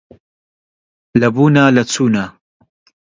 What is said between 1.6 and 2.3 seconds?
لە چوونا